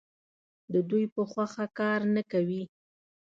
[0.73, 2.63] د دوی په خوښه کار نه کوي.